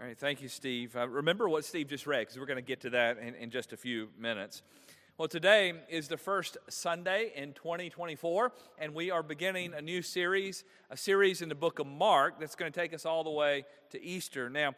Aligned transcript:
All 0.00 0.06
right, 0.06 0.18
thank 0.18 0.40
you, 0.40 0.48
Steve. 0.48 0.96
Uh, 0.96 1.06
remember 1.06 1.46
what 1.46 1.62
Steve 1.62 1.88
just 1.88 2.06
read, 2.06 2.20
because 2.20 2.38
we're 2.38 2.46
going 2.46 2.56
to 2.56 2.62
get 2.62 2.80
to 2.80 2.90
that 2.90 3.18
in, 3.18 3.34
in 3.34 3.50
just 3.50 3.74
a 3.74 3.76
few 3.76 4.08
minutes. 4.18 4.62
Well, 5.18 5.28
today 5.28 5.74
is 5.90 6.08
the 6.08 6.16
first 6.16 6.56
Sunday 6.70 7.32
in 7.36 7.52
2024, 7.52 8.50
and 8.78 8.94
we 8.94 9.10
are 9.10 9.22
beginning 9.22 9.74
a 9.74 9.82
new 9.82 10.00
series, 10.00 10.64
a 10.88 10.96
series 10.96 11.42
in 11.42 11.50
the 11.50 11.54
book 11.54 11.80
of 11.80 11.86
Mark 11.86 12.40
that's 12.40 12.54
going 12.54 12.72
to 12.72 12.80
take 12.80 12.94
us 12.94 13.04
all 13.04 13.22
the 13.22 13.30
way 13.30 13.66
to 13.90 14.02
Easter. 14.02 14.48
Now, 14.48 14.72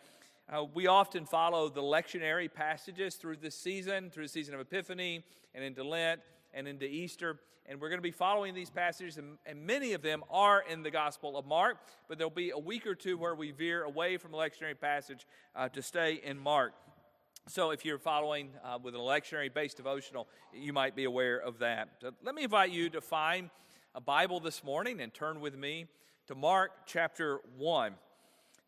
uh, 0.52 0.64
we 0.74 0.88
often 0.88 1.24
follow 1.24 1.68
the 1.68 1.82
lectionary 1.82 2.52
passages 2.52 3.14
through 3.14 3.36
this 3.36 3.54
season, 3.54 4.10
through 4.10 4.24
the 4.24 4.28
season 4.28 4.54
of 4.54 4.60
Epiphany, 4.60 5.22
and 5.54 5.62
into 5.62 5.84
Lent, 5.84 6.20
and 6.54 6.68
into 6.68 6.86
Easter. 6.86 7.40
And 7.66 7.80
we're 7.80 7.88
going 7.88 7.98
to 7.98 8.02
be 8.02 8.10
following 8.10 8.54
these 8.54 8.70
passages, 8.70 9.18
and, 9.18 9.38
and, 9.46 9.64
many 9.64 9.92
of 9.92 10.02
them 10.02 10.24
are 10.30 10.64
in 10.68 10.82
the 10.82 10.90
Gospel 10.90 11.36
of 11.36 11.46
Mark, 11.46 11.76
but 12.08 12.18
there'll 12.18 12.30
be 12.30 12.50
a 12.50 12.58
week 12.58 12.86
or 12.88 12.96
two 12.96 13.16
where 13.16 13.36
we 13.36 13.52
veer 13.52 13.84
away 13.84 14.16
from 14.16 14.32
the 14.32 14.36
lectionary 14.36 14.78
passage 14.78 15.26
uh, 15.54 15.68
to 15.68 15.80
stay 15.80 16.20
in 16.24 16.38
Mark. 16.38 16.72
So, 17.48 17.70
if 17.70 17.84
you're 17.84 17.98
following 17.98 18.50
uh, 18.64 18.78
with 18.82 18.94
an 18.94 19.00
lectionary 19.00 19.52
based 19.52 19.76
devotional, 19.76 20.28
you 20.52 20.72
might 20.72 20.96
be 20.96 21.04
aware 21.04 21.38
of 21.38 21.58
that. 21.58 21.88
So 22.00 22.12
let 22.22 22.34
me 22.34 22.44
invite 22.44 22.70
you 22.70 22.90
to 22.90 23.00
find 23.00 23.50
a 23.94 24.00
Bible 24.00 24.40
this 24.40 24.64
morning 24.64 25.00
and 25.00 25.12
turn 25.12 25.40
with 25.40 25.56
me 25.56 25.86
to 26.26 26.34
Mark 26.34 26.72
chapter 26.86 27.40
1. 27.58 27.94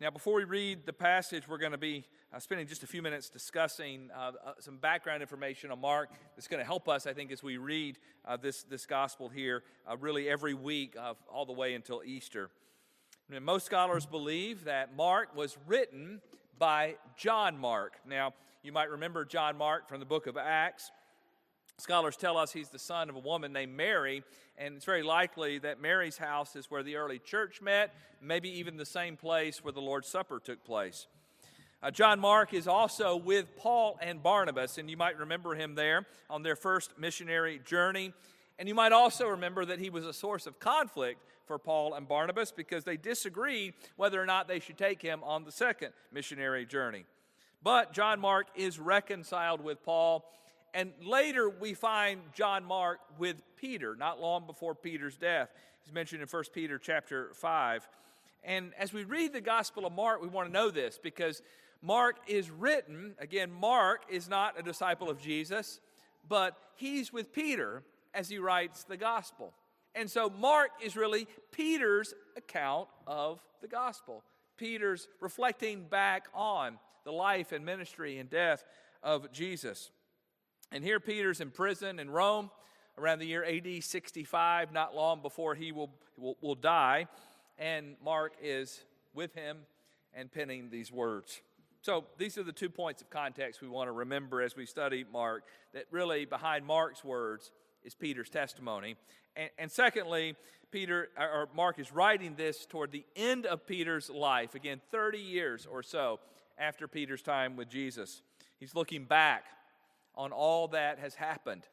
Now, 0.04 0.10
before 0.10 0.34
we 0.34 0.44
read 0.44 0.84
the 0.84 0.92
passage, 0.92 1.48
we're 1.48 1.56
going 1.56 1.72
to 1.72 1.78
be 1.78 2.04
uh, 2.30 2.38
spending 2.38 2.66
just 2.66 2.82
a 2.82 2.86
few 2.86 3.00
minutes 3.00 3.30
discussing 3.30 4.10
uh, 4.14 4.32
uh, 4.44 4.52
some 4.60 4.76
background 4.76 5.22
information 5.22 5.70
on 5.70 5.80
Mark 5.80 6.10
that's 6.36 6.46
going 6.46 6.60
to 6.60 6.66
help 6.66 6.90
us, 6.90 7.06
I 7.06 7.14
think, 7.14 7.32
as 7.32 7.42
we 7.42 7.56
read 7.56 7.96
uh, 8.26 8.36
this, 8.36 8.64
this 8.64 8.84
gospel 8.84 9.30
here, 9.30 9.62
uh, 9.90 9.96
really 9.96 10.28
every 10.28 10.52
week, 10.52 10.94
all 11.32 11.46
the 11.46 11.54
way 11.54 11.72
until 11.72 12.02
Easter. 12.04 12.50
And 13.32 13.42
most 13.46 13.64
scholars 13.64 14.04
believe 14.04 14.64
that 14.64 14.94
Mark 14.94 15.34
was 15.34 15.56
written 15.66 16.20
by 16.58 16.96
John 17.16 17.56
Mark. 17.56 17.94
Now, 18.06 18.34
you 18.62 18.72
might 18.72 18.90
remember 18.90 19.24
John 19.24 19.56
Mark 19.56 19.88
from 19.88 20.00
the 20.00 20.06
book 20.06 20.26
of 20.26 20.36
Acts. 20.36 20.90
Scholars 21.78 22.16
tell 22.16 22.38
us 22.38 22.52
he's 22.52 22.68
the 22.68 22.78
son 22.78 23.10
of 23.10 23.16
a 23.16 23.20
woman 23.20 23.52
named 23.52 23.76
Mary, 23.76 24.22
and 24.56 24.76
it's 24.76 24.84
very 24.84 25.02
likely 25.02 25.58
that 25.58 25.80
Mary's 25.80 26.16
house 26.16 26.54
is 26.54 26.70
where 26.70 26.82
the 26.82 26.96
early 26.96 27.18
church 27.18 27.60
met, 27.60 27.92
maybe 28.22 28.48
even 28.58 28.76
the 28.76 28.86
same 28.86 29.16
place 29.16 29.62
where 29.64 29.72
the 29.72 29.80
Lord's 29.80 30.08
Supper 30.08 30.38
took 30.38 30.64
place. 30.64 31.08
Uh, 31.82 31.90
John 31.90 32.20
Mark 32.20 32.54
is 32.54 32.66
also 32.66 33.16
with 33.16 33.56
Paul 33.56 33.98
and 34.00 34.22
Barnabas, 34.22 34.78
and 34.78 34.88
you 34.88 34.96
might 34.96 35.18
remember 35.18 35.54
him 35.54 35.74
there 35.74 36.06
on 36.30 36.42
their 36.42 36.56
first 36.56 36.98
missionary 36.98 37.60
journey. 37.64 38.14
And 38.58 38.68
you 38.68 38.74
might 38.74 38.92
also 38.92 39.26
remember 39.26 39.64
that 39.64 39.80
he 39.80 39.90
was 39.90 40.06
a 40.06 40.12
source 40.12 40.46
of 40.46 40.58
conflict 40.60 41.20
for 41.46 41.58
Paul 41.58 41.94
and 41.94 42.08
Barnabas 42.08 42.52
because 42.52 42.84
they 42.84 42.96
disagreed 42.96 43.74
whether 43.96 44.22
or 44.22 44.26
not 44.26 44.48
they 44.48 44.60
should 44.60 44.78
take 44.78 45.02
him 45.02 45.22
on 45.24 45.44
the 45.44 45.52
second 45.52 45.92
missionary 46.12 46.64
journey. 46.64 47.04
But 47.62 47.92
John 47.92 48.20
Mark 48.20 48.46
is 48.54 48.78
reconciled 48.78 49.62
with 49.62 49.82
Paul. 49.84 50.24
And 50.74 50.92
later 51.00 51.48
we 51.48 51.72
find 51.72 52.20
John 52.34 52.64
Mark 52.64 52.98
with 53.16 53.36
Peter, 53.56 53.94
not 53.94 54.20
long 54.20 54.44
before 54.44 54.74
Peter's 54.74 55.16
death. 55.16 55.48
He's 55.84 55.94
mentioned 55.94 56.20
in 56.20 56.28
1 56.28 56.44
Peter 56.52 56.78
chapter 56.78 57.30
5. 57.34 57.88
And 58.42 58.72
as 58.78 58.92
we 58.92 59.04
read 59.04 59.32
the 59.32 59.40
Gospel 59.40 59.86
of 59.86 59.92
Mark, 59.92 60.20
we 60.20 60.28
want 60.28 60.48
to 60.48 60.52
know 60.52 60.70
this 60.70 60.98
because 61.00 61.42
Mark 61.80 62.16
is 62.26 62.50
written, 62.50 63.14
again, 63.20 63.52
Mark 63.52 64.02
is 64.10 64.28
not 64.28 64.58
a 64.58 64.62
disciple 64.62 65.08
of 65.08 65.20
Jesus, 65.20 65.80
but 66.28 66.56
he's 66.74 67.12
with 67.12 67.32
Peter 67.32 67.84
as 68.12 68.28
he 68.28 68.38
writes 68.38 68.82
the 68.82 68.96
Gospel. 68.96 69.52
And 69.94 70.10
so 70.10 70.28
Mark 70.28 70.70
is 70.82 70.96
really 70.96 71.28
Peter's 71.52 72.14
account 72.36 72.88
of 73.06 73.40
the 73.62 73.68
Gospel. 73.68 74.24
Peter's 74.56 75.06
reflecting 75.20 75.84
back 75.84 76.26
on 76.34 76.78
the 77.04 77.12
life 77.12 77.52
and 77.52 77.64
ministry 77.64 78.18
and 78.18 78.28
death 78.28 78.64
of 79.02 79.30
Jesus. 79.30 79.90
And 80.74 80.82
here 80.82 80.98
Peter's 80.98 81.40
in 81.40 81.52
prison 81.52 82.00
in 82.00 82.10
Rome 82.10 82.50
around 82.98 83.20
the 83.20 83.26
year 83.26 83.44
AD 83.44 83.84
65, 83.84 84.72
not 84.72 84.92
long 84.92 85.22
before 85.22 85.54
he 85.54 85.70
will, 85.70 85.90
will, 86.18 86.36
will 86.40 86.56
die. 86.56 87.06
And 87.60 87.94
Mark 88.04 88.32
is 88.42 88.82
with 89.14 89.32
him 89.36 89.58
and 90.12 90.32
penning 90.32 90.70
these 90.70 90.90
words. 90.90 91.42
So 91.80 92.06
these 92.18 92.38
are 92.38 92.42
the 92.42 92.50
two 92.50 92.68
points 92.68 93.02
of 93.02 93.08
context 93.08 93.62
we 93.62 93.68
want 93.68 93.86
to 93.86 93.92
remember 93.92 94.42
as 94.42 94.56
we 94.56 94.66
study 94.66 95.04
Mark, 95.12 95.44
that 95.74 95.84
really 95.92 96.24
behind 96.24 96.66
Mark's 96.66 97.04
words 97.04 97.52
is 97.84 97.94
Peter's 97.94 98.28
testimony. 98.28 98.96
And, 99.36 99.50
and 99.56 99.70
secondly, 99.70 100.34
Peter 100.72 101.08
or 101.16 101.48
Mark 101.54 101.78
is 101.78 101.92
writing 101.92 102.34
this 102.34 102.66
toward 102.66 102.90
the 102.90 103.04
end 103.14 103.46
of 103.46 103.64
Peter's 103.64 104.10
life, 104.10 104.56
again, 104.56 104.80
30 104.90 105.18
years 105.18 105.68
or 105.70 105.84
so 105.84 106.18
after 106.58 106.88
Peter's 106.88 107.22
time 107.22 107.54
with 107.54 107.68
Jesus. 107.68 108.22
He's 108.58 108.74
looking 108.74 109.04
back 109.04 109.44
on 110.16 110.32
all 110.32 110.68
that 110.68 110.98
has 110.98 111.14
happened. 111.14 111.66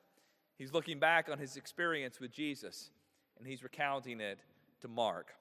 He's 0.58 0.74
looking 0.74 1.00
back 1.00 1.30
on 1.30 1.40
his 1.40 1.58
experience 1.58 2.20
with 2.20 2.32
Jesus, 2.32 2.92
and 3.38 3.48
he's 3.48 3.64
recounting 3.64 4.20
it 4.20 4.40
to 4.82 4.88
Mark. 4.88 5.34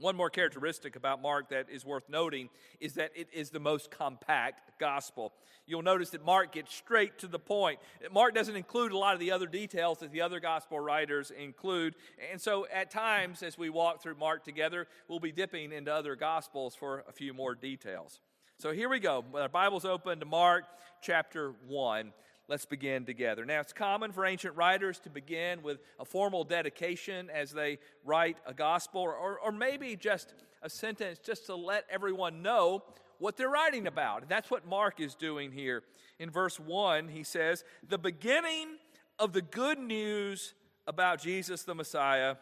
One 0.00 0.16
more 0.16 0.30
characteristic 0.30 0.96
about 0.96 1.20
Mark 1.20 1.50
that 1.50 1.66
is 1.68 1.84
worth 1.84 2.08
noting 2.08 2.48
is 2.80 2.94
that 2.94 3.10
it 3.14 3.28
is 3.34 3.50
the 3.50 3.60
most 3.60 3.90
compact 3.90 4.78
gospel. 4.78 5.34
You'll 5.66 5.82
notice 5.82 6.10
that 6.10 6.24
Mark 6.24 6.52
gets 6.52 6.74
straight 6.74 7.18
to 7.18 7.26
the 7.26 7.38
point. 7.38 7.80
Mark 8.10 8.34
doesn't 8.34 8.56
include 8.56 8.92
a 8.92 8.98
lot 8.98 9.12
of 9.12 9.20
the 9.20 9.30
other 9.30 9.46
details 9.46 9.98
that 9.98 10.10
the 10.10 10.22
other 10.22 10.40
gospel 10.40 10.80
writers 10.80 11.30
include. 11.30 11.96
And 12.32 12.40
so 12.40 12.66
at 12.72 12.90
times, 12.90 13.42
as 13.42 13.58
we 13.58 13.68
walk 13.68 14.02
through 14.02 14.14
Mark 14.14 14.42
together, 14.42 14.86
we'll 15.06 15.20
be 15.20 15.32
dipping 15.32 15.70
into 15.70 15.92
other 15.92 16.16
gospels 16.16 16.74
for 16.74 17.04
a 17.06 17.12
few 17.12 17.34
more 17.34 17.54
details. 17.54 18.20
So 18.60 18.72
here 18.72 18.90
we 18.90 19.00
go. 19.00 19.24
Our 19.32 19.48
Bible's 19.48 19.86
open 19.86 20.20
to 20.20 20.26
Mark 20.26 20.64
chapter 21.00 21.54
1. 21.66 22.12
Let's 22.46 22.66
begin 22.66 23.06
together. 23.06 23.46
Now, 23.46 23.60
it's 23.60 23.72
common 23.72 24.12
for 24.12 24.26
ancient 24.26 24.54
writers 24.54 24.98
to 24.98 25.08
begin 25.08 25.62
with 25.62 25.78
a 25.98 26.04
formal 26.04 26.44
dedication 26.44 27.30
as 27.30 27.52
they 27.52 27.78
write 28.04 28.36
a 28.44 28.52
gospel, 28.52 29.00
or, 29.00 29.38
or 29.38 29.50
maybe 29.50 29.96
just 29.96 30.34
a 30.60 30.68
sentence 30.68 31.18
just 31.24 31.46
to 31.46 31.54
let 31.54 31.86
everyone 31.88 32.42
know 32.42 32.82
what 33.16 33.38
they're 33.38 33.48
writing 33.48 33.86
about. 33.86 34.20
And 34.20 34.30
that's 34.30 34.50
what 34.50 34.66
Mark 34.66 35.00
is 35.00 35.14
doing 35.14 35.52
here. 35.52 35.82
In 36.18 36.28
verse 36.28 36.60
1, 36.60 37.08
he 37.08 37.24
says, 37.24 37.64
The 37.88 37.96
beginning 37.96 38.76
of 39.18 39.32
the 39.32 39.40
good 39.40 39.78
news 39.78 40.52
about 40.86 41.22
Jesus 41.22 41.62
the 41.62 41.74
Messiah, 41.74 42.36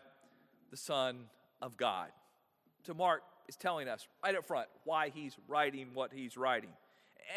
the 0.73 0.77
Son 0.77 1.27
of 1.63 1.77
God. 1.77 2.09
So, 2.85 2.93
Mark 2.93 3.23
is 3.49 3.57
telling 3.57 3.89
us 3.89 4.07
right 4.23 4.37
up 4.37 4.47
front 4.47 4.69
why 4.85 5.11
he's 5.11 5.37
writing 5.49 5.89
what 5.95 6.13
he's 6.13 6.37
writing. 6.37 6.71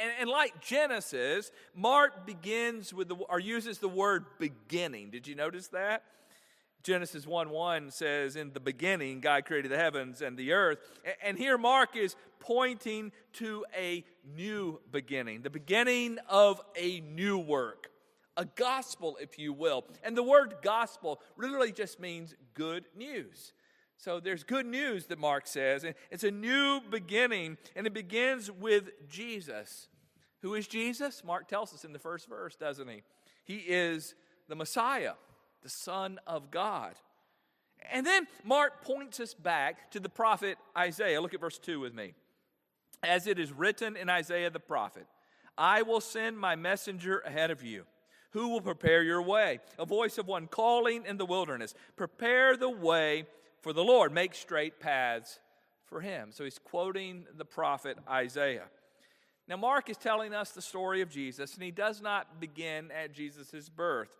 And, 0.01 0.11
and, 0.21 0.29
like 0.29 0.61
Genesis, 0.61 1.51
Mark 1.75 2.25
begins 2.25 2.93
with 2.93 3.09
the 3.09 3.15
or 3.15 3.39
uses 3.39 3.79
the 3.79 3.89
word 3.89 4.25
beginning. 4.39 5.09
Did 5.09 5.27
you 5.27 5.35
notice 5.35 5.67
that? 5.69 6.03
Genesis 6.83 7.27
1 7.27 7.49
1 7.49 7.91
says, 7.91 8.35
In 8.35 8.53
the 8.53 8.59
beginning, 8.59 9.19
God 9.19 9.45
created 9.45 9.71
the 9.71 9.77
heavens 9.77 10.21
and 10.21 10.37
the 10.37 10.53
earth. 10.53 10.79
And 11.23 11.37
here 11.37 11.57
Mark 11.57 11.95
is 11.95 12.15
pointing 12.39 13.11
to 13.33 13.65
a 13.77 14.03
new 14.35 14.79
beginning, 14.91 15.41
the 15.41 15.49
beginning 15.49 16.17
of 16.27 16.61
a 16.75 17.01
new 17.01 17.37
work, 17.37 17.91
a 18.35 18.45
gospel, 18.45 19.17
if 19.21 19.37
you 19.37 19.53
will. 19.53 19.85
And 20.03 20.17
the 20.17 20.23
word 20.23 20.55
gospel 20.63 21.21
literally 21.37 21.71
just 21.71 21.99
means 21.99 22.33
good 22.55 22.85
news. 22.95 23.53
So 24.01 24.19
there's 24.19 24.43
good 24.43 24.65
news 24.65 25.05
that 25.05 25.19
Mark 25.19 25.45
says, 25.45 25.83
and 25.83 25.93
it's 26.09 26.23
a 26.23 26.31
new 26.31 26.81
beginning, 26.89 27.59
and 27.75 27.85
it 27.85 27.93
begins 27.93 28.49
with 28.49 28.89
Jesus. 29.07 29.89
Who 30.41 30.55
is 30.55 30.67
Jesus? 30.67 31.23
Mark 31.23 31.47
tells 31.47 31.71
us 31.71 31.85
in 31.85 31.93
the 31.93 31.99
first 31.99 32.27
verse, 32.27 32.55
doesn't 32.55 32.87
he? 32.87 33.03
He 33.43 33.57
is 33.57 34.15
the 34.49 34.55
Messiah, 34.55 35.13
the 35.61 35.69
Son 35.69 36.19
of 36.25 36.49
God. 36.49 36.95
And 37.91 38.03
then 38.03 38.25
Mark 38.43 38.83
points 38.83 39.19
us 39.19 39.35
back 39.35 39.91
to 39.91 39.99
the 39.99 40.09
prophet 40.09 40.57
Isaiah. 40.75 41.21
Look 41.21 41.35
at 41.35 41.39
verse 41.39 41.59
2 41.59 41.79
with 41.79 41.93
me. 41.93 42.13
As 43.03 43.27
it 43.27 43.37
is 43.37 43.51
written 43.51 43.95
in 43.95 44.09
Isaiah 44.09 44.49
the 44.49 44.59
prophet, 44.59 45.05
I 45.59 45.83
will 45.83 46.01
send 46.01 46.39
my 46.39 46.55
messenger 46.55 47.19
ahead 47.19 47.51
of 47.51 47.61
you 47.61 47.85
who 48.31 48.49
will 48.49 48.61
prepare 48.61 49.03
your 49.03 49.21
way. 49.21 49.59
A 49.77 49.85
voice 49.85 50.17
of 50.17 50.27
one 50.27 50.47
calling 50.47 51.05
in 51.05 51.17
the 51.17 51.25
wilderness, 51.25 51.75
prepare 51.95 52.57
the 52.57 52.69
way 52.69 53.27
for 53.61 53.73
the 53.73 53.83
Lord, 53.83 54.11
make 54.11 54.35
straight 54.35 54.79
paths 54.79 55.39
for 55.85 56.01
him. 56.01 56.31
So 56.31 56.43
he's 56.43 56.59
quoting 56.59 57.25
the 57.37 57.45
prophet 57.45 57.97
Isaiah. 58.09 58.67
Now, 59.47 59.57
Mark 59.57 59.89
is 59.89 59.97
telling 59.97 60.33
us 60.33 60.51
the 60.51 60.61
story 60.61 61.01
of 61.01 61.09
Jesus, 61.09 61.55
and 61.55 61.63
he 61.63 61.71
does 61.71 62.01
not 62.01 62.39
begin 62.39 62.89
at 62.91 63.13
Jesus' 63.13 63.69
birth. 63.69 64.15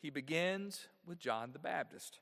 He 0.00 0.10
begins 0.10 0.86
with 1.06 1.18
John 1.18 1.50
the 1.52 1.58
Baptist. 1.58 2.20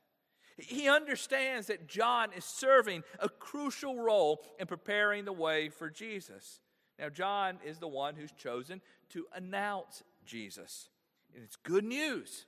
He 0.57 0.87
understands 0.87 1.67
that 1.67 1.87
John 1.87 2.29
is 2.35 2.45
serving 2.45 3.03
a 3.19 3.27
crucial 3.27 3.99
role 3.99 4.41
in 4.57 4.67
preparing 4.67 5.25
the 5.25 5.33
way 5.33 5.67
for 5.69 5.89
Jesus. 5.89 6.61
Now, 6.97 7.09
John 7.09 7.59
is 7.65 7.79
the 7.79 7.89
one 7.89 8.15
who's 8.15 8.31
chosen 8.31 8.81
to 9.09 9.25
announce 9.35 10.03
Jesus. 10.25 10.87
And 11.33 11.43
it's 11.43 11.57
good 11.57 11.83
news. 11.83 12.45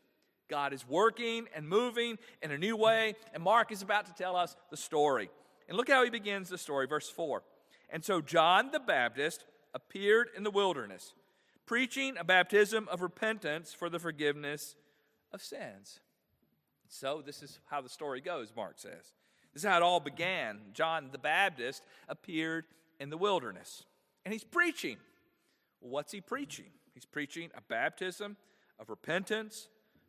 God 0.49 0.73
is 0.73 0.87
working 0.87 1.47
and 1.55 1.67
moving 1.67 2.17
in 2.41 2.51
a 2.51 2.57
new 2.57 2.75
way, 2.75 3.15
and 3.33 3.43
Mark 3.43 3.71
is 3.71 3.81
about 3.81 4.05
to 4.05 4.13
tell 4.13 4.35
us 4.35 4.55
the 4.69 4.77
story. 4.77 5.29
And 5.67 5.77
look 5.77 5.89
how 5.89 6.03
he 6.03 6.09
begins 6.09 6.49
the 6.49 6.57
story, 6.57 6.87
verse 6.87 7.09
4. 7.09 7.43
And 7.89 8.03
so 8.03 8.21
John 8.21 8.71
the 8.71 8.79
Baptist 8.79 9.45
appeared 9.73 10.29
in 10.35 10.43
the 10.43 10.51
wilderness, 10.51 11.13
preaching 11.65 12.15
a 12.17 12.23
baptism 12.23 12.87
of 12.89 13.01
repentance 13.01 13.73
for 13.73 13.89
the 13.89 13.99
forgiveness 13.99 14.75
of 15.31 15.41
sins. 15.41 15.99
So, 16.89 17.21
this 17.25 17.43
is 17.43 17.59
how 17.65 17.81
the 17.81 17.89
story 17.89 18.21
goes, 18.21 18.53
Mark 18.55 18.75
says. 18.77 19.13
This 19.53 19.63
is 19.63 19.69
how 19.69 19.75
it 19.75 19.83
all 19.83 19.99
began. 19.99 20.59
John 20.73 21.09
the 21.11 21.17
Baptist 21.17 21.83
appeared 22.07 22.65
in 22.99 23.09
the 23.09 23.17
wilderness, 23.17 23.83
and 24.23 24.33
he's 24.33 24.45
preaching. 24.45 24.97
what's 25.79 26.13
he 26.13 26.21
preaching? 26.21 26.71
He's 26.93 27.05
preaching 27.05 27.49
a 27.55 27.61
baptism 27.61 28.37
of 28.79 28.89
repentance 28.89 29.67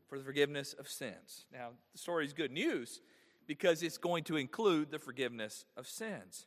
for 0.09 0.19
the 0.19 0.25
forgiveness 0.25 0.75
of 0.75 0.89
sins. 0.89 1.45
Now, 1.53 1.71
the 1.93 1.99
story 1.99 2.25
is 2.25 2.33
good 2.33 2.53
news 2.53 3.01
because 3.47 3.83
it's 3.83 3.99
going 3.99 4.25
to 4.25 4.37
include 4.37 4.91
the 4.91 4.99
forgiveness 4.99 5.65
of 5.77 5.87
sins. 5.87 6.47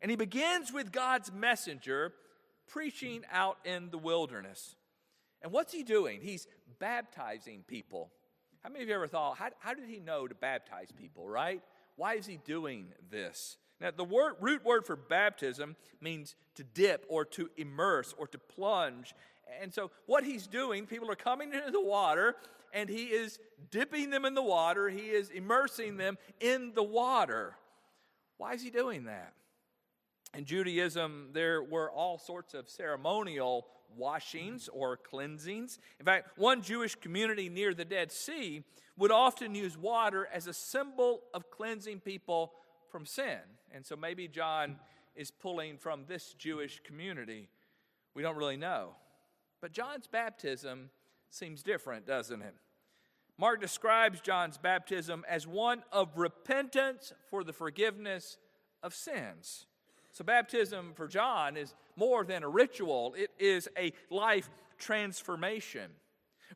And 0.00 0.10
he 0.10 0.16
begins 0.16 0.72
with 0.72 0.92
God's 0.92 1.32
messenger 1.32 2.12
preaching 2.66 3.22
out 3.32 3.58
in 3.64 3.90
the 3.90 3.98
wilderness. 3.98 4.76
And 5.42 5.52
what's 5.52 5.72
he 5.72 5.82
doing? 5.82 6.20
He's 6.22 6.46
baptizing 6.78 7.64
people. 7.66 8.10
How 8.62 8.70
many 8.70 8.82
of 8.82 8.88
you 8.88 8.94
ever 8.94 9.06
thought, 9.06 9.38
how, 9.38 9.50
how 9.58 9.74
did 9.74 9.88
he 9.88 10.00
know 10.00 10.26
to 10.26 10.34
baptize 10.34 10.88
people, 10.96 11.28
right? 11.28 11.62
Why 11.96 12.14
is 12.14 12.26
he 12.26 12.38
doing 12.44 12.88
this? 13.10 13.56
Now, 13.80 13.92
the 13.96 14.04
word, 14.04 14.34
root 14.40 14.64
word 14.64 14.84
for 14.84 14.96
baptism 14.96 15.76
means 16.00 16.34
to 16.56 16.64
dip 16.64 17.06
or 17.08 17.24
to 17.26 17.48
immerse 17.56 18.14
or 18.18 18.26
to 18.28 18.38
plunge. 18.38 19.14
And 19.60 19.72
so, 19.72 19.90
what 20.06 20.24
he's 20.24 20.46
doing, 20.46 20.86
people 20.86 21.10
are 21.10 21.16
coming 21.16 21.52
into 21.52 21.70
the 21.70 21.80
water, 21.80 22.36
and 22.72 22.88
he 22.88 23.04
is 23.04 23.38
dipping 23.70 24.10
them 24.10 24.24
in 24.24 24.34
the 24.34 24.42
water. 24.42 24.88
He 24.88 25.08
is 25.08 25.30
immersing 25.30 25.96
them 25.96 26.18
in 26.40 26.72
the 26.74 26.82
water. 26.82 27.56
Why 28.36 28.52
is 28.52 28.62
he 28.62 28.70
doing 28.70 29.04
that? 29.04 29.32
In 30.34 30.44
Judaism, 30.44 31.30
there 31.32 31.62
were 31.62 31.90
all 31.90 32.18
sorts 32.18 32.54
of 32.54 32.68
ceremonial 32.68 33.66
washings 33.96 34.68
or 34.72 34.96
cleansings. 34.96 35.78
In 35.98 36.06
fact, 36.06 36.36
one 36.36 36.62
Jewish 36.62 36.94
community 36.94 37.48
near 37.48 37.72
the 37.72 37.84
Dead 37.84 38.12
Sea 38.12 38.62
would 38.96 39.10
often 39.10 39.54
use 39.54 39.76
water 39.76 40.28
as 40.32 40.46
a 40.46 40.52
symbol 40.52 41.22
of 41.32 41.50
cleansing 41.50 42.00
people 42.00 42.52
from 42.90 43.06
sin. 43.06 43.38
And 43.72 43.86
so 43.86 43.96
maybe 43.96 44.28
John 44.28 44.76
is 45.14 45.30
pulling 45.30 45.78
from 45.78 46.04
this 46.06 46.34
Jewish 46.34 46.80
community. 46.84 47.48
We 48.14 48.22
don't 48.22 48.36
really 48.36 48.56
know. 48.56 48.90
But 49.60 49.72
John's 49.72 50.06
baptism 50.06 50.90
seems 51.30 51.62
different, 51.62 52.06
doesn't 52.06 52.42
it? 52.42 52.54
Mark 53.38 53.60
describes 53.60 54.20
John's 54.20 54.58
baptism 54.58 55.24
as 55.28 55.46
one 55.46 55.84
of 55.92 56.16
repentance 56.16 57.12
for 57.30 57.44
the 57.44 57.52
forgiveness 57.52 58.36
of 58.82 58.94
sins. 58.94 59.66
So, 60.12 60.24
baptism 60.24 60.92
for 60.96 61.06
John 61.06 61.56
is 61.56 61.74
more 61.94 62.24
than 62.24 62.42
a 62.42 62.48
ritual, 62.48 63.14
it 63.16 63.30
is 63.38 63.68
a 63.78 63.92
life 64.10 64.50
transformation. 64.78 65.90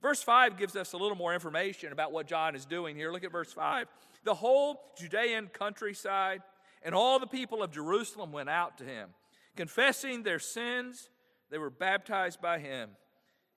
Verse 0.00 0.22
5 0.22 0.56
gives 0.56 0.74
us 0.74 0.94
a 0.94 0.96
little 0.96 1.16
more 1.16 1.34
information 1.34 1.92
about 1.92 2.12
what 2.12 2.26
John 2.26 2.56
is 2.56 2.64
doing 2.64 2.96
here. 2.96 3.12
Look 3.12 3.24
at 3.24 3.30
verse 3.30 3.52
5. 3.52 3.86
The 4.24 4.34
whole 4.34 4.80
Judean 4.98 5.48
countryside 5.52 6.42
and 6.82 6.94
all 6.94 7.19
the 7.19 7.26
people 7.26 7.62
of 7.62 7.70
Jerusalem 7.70 8.32
went 8.32 8.48
out 8.48 8.78
to 8.78 8.84
him. 8.84 9.10
Confessing 9.56 10.22
their 10.22 10.38
sins, 10.38 11.10
they 11.50 11.58
were 11.58 11.70
baptized 11.70 12.40
by 12.40 12.58
him 12.58 12.90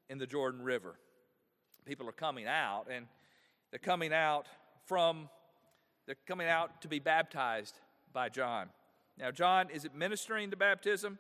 in 0.10 0.18
the 0.18 0.28
Jordan 0.28 0.62
River. 0.62 1.00
People 1.86 2.10
are 2.10 2.14
coming 2.14 2.48
out, 2.48 2.86
and 2.92 3.06
they're 3.70 3.80
coming 3.80 4.12
out 4.12 4.48
from, 4.86 5.30
they're 6.06 6.16
coming 6.28 6.48
out 6.48 6.82
to 6.82 6.88
be 6.88 7.00
baptized 7.00 7.80
by 8.12 8.30
John. 8.30 8.70
Now, 9.18 9.32
John 9.32 9.70
is 9.70 9.86
administering 9.86 10.50
the 10.50 10.56
baptism, 10.56 11.20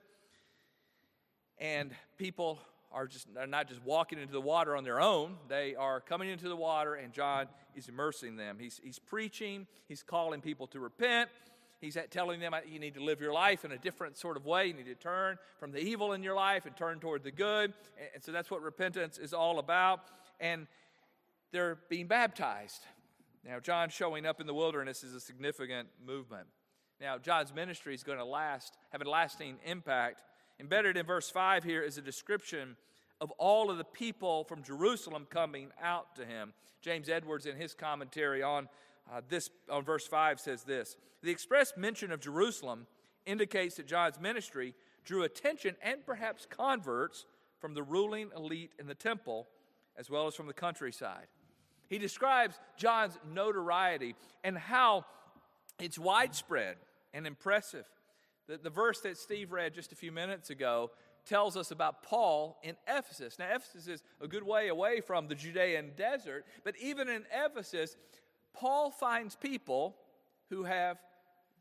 and 1.59 1.91
people 2.17 2.59
are 2.91 3.07
just 3.07 3.27
are 3.37 3.45
not 3.45 3.67
just 3.67 3.83
walking 3.83 4.19
into 4.19 4.33
the 4.33 4.41
water 4.41 4.75
on 4.75 4.83
their 4.83 5.01
own. 5.01 5.35
They 5.49 5.75
are 5.75 5.99
coming 5.99 6.29
into 6.29 6.49
the 6.49 6.55
water, 6.55 6.95
and 6.95 7.13
John 7.13 7.47
is 7.75 7.89
immersing 7.89 8.35
them. 8.37 8.57
He's, 8.59 8.79
he's 8.83 8.99
preaching, 8.99 9.67
he's 9.87 10.01
calling 10.01 10.41
people 10.41 10.67
to 10.67 10.79
repent. 10.79 11.29
He's 11.81 11.97
telling 12.09 12.39
them 12.39 12.53
uh, 12.53 12.59
you 12.67 12.79
need 12.79 12.95
to 12.95 13.03
live 13.03 13.21
your 13.21 13.33
life 13.33 13.65
in 13.65 13.71
a 13.71 13.77
different 13.77 14.17
sort 14.17 14.37
of 14.37 14.45
way. 14.45 14.67
You 14.67 14.73
need 14.73 14.85
to 14.85 14.95
turn 14.95 15.37
from 15.59 15.71
the 15.71 15.79
evil 15.79 16.13
in 16.13 16.23
your 16.23 16.35
life 16.35 16.65
and 16.65 16.75
turn 16.75 16.99
toward 16.99 17.23
the 17.23 17.31
good. 17.31 17.73
And 18.13 18.23
so 18.23 18.31
that's 18.31 18.49
what 18.49 18.61
repentance 18.61 19.17
is 19.17 19.33
all 19.33 19.59
about. 19.59 20.01
And 20.39 20.67
they're 21.51 21.77
being 21.89 22.07
baptized. 22.07 22.85
Now, 23.45 23.59
John 23.59 23.89
showing 23.89 24.25
up 24.25 24.41
in 24.41 24.47
the 24.47 24.53
wilderness 24.53 25.03
is 25.03 25.13
a 25.13 25.19
significant 25.19 25.89
movement. 26.05 26.47
Now, 26.99 27.17
John's 27.17 27.53
ministry 27.53 27.93
is 27.93 28.03
going 28.03 28.17
to 28.17 28.25
last, 28.25 28.77
have 28.91 29.01
a 29.01 29.09
lasting 29.09 29.57
impact. 29.65 30.21
Embedded 30.59 30.97
in 30.97 31.05
verse 31.05 31.29
5 31.29 31.63
here 31.63 31.81
is 31.81 31.97
a 31.97 32.01
description 32.01 32.77
of 33.21 33.31
all 33.31 33.69
of 33.69 33.77
the 33.77 33.83
people 33.83 34.43
from 34.45 34.63
Jerusalem 34.63 35.27
coming 35.29 35.69
out 35.81 36.15
to 36.15 36.25
him. 36.25 36.53
James 36.81 37.09
Edwards, 37.09 37.45
in 37.45 37.55
his 37.55 37.73
commentary 37.73 38.41
on 38.41 38.67
uh, 39.11 39.21
this, 39.27 39.49
on 39.69 39.83
verse 39.83 40.07
5, 40.07 40.39
says 40.39 40.63
this 40.63 40.97
The 41.21 41.31
express 41.31 41.73
mention 41.77 42.11
of 42.11 42.19
Jerusalem 42.19 42.87
indicates 43.25 43.75
that 43.75 43.87
John's 43.87 44.19
ministry 44.19 44.73
drew 45.03 45.23
attention 45.23 45.75
and 45.81 46.05
perhaps 46.05 46.47
converts 46.49 47.25
from 47.59 47.73
the 47.73 47.83
ruling 47.83 48.29
elite 48.35 48.71
in 48.79 48.87
the 48.87 48.95
temple 48.95 49.47
as 49.97 50.09
well 50.09 50.27
as 50.27 50.35
from 50.35 50.47
the 50.47 50.53
countryside. 50.53 51.27
He 51.87 51.97
describes 51.97 52.59
John's 52.77 53.17
notoriety 53.31 54.15
and 54.43 54.57
how 54.57 55.05
it's 55.79 55.99
widespread 55.99 56.77
and 57.13 57.27
impressive. 57.27 57.85
The, 58.47 58.57
the 58.57 58.69
verse 58.69 59.01
that 59.01 59.17
Steve 59.17 59.51
read 59.51 59.73
just 59.73 59.91
a 59.91 59.95
few 59.95 60.11
minutes 60.11 60.49
ago 60.49 60.91
tells 61.25 61.57
us 61.57 61.71
about 61.71 62.03
Paul 62.03 62.59
in 62.63 62.75
Ephesus. 62.87 63.39
Now, 63.39 63.47
Ephesus 63.53 63.87
is 63.87 64.03
a 64.21 64.27
good 64.27 64.43
way 64.43 64.67
away 64.67 65.01
from 65.01 65.27
the 65.27 65.35
Judean 65.35 65.91
desert, 65.97 66.45
but 66.63 66.75
even 66.79 67.09
in 67.09 67.23
Ephesus, 67.33 67.95
Paul 68.55 68.91
finds 68.91 69.35
people 69.35 69.95
who 70.49 70.63
have 70.63 70.97